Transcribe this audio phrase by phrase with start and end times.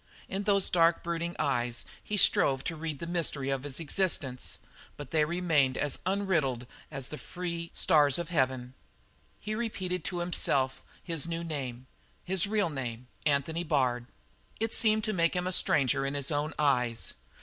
[0.27, 4.57] In those dark, brooding eyes he strove to read the mystery of his existence,
[4.97, 8.73] but they remained as unriddled as the free stars of heaven.
[9.39, 11.85] He repeated to himself his new name,
[12.23, 14.07] his real name: "Anthony Bard."
[14.59, 17.13] It seemed to make him a stranger in his own eyes.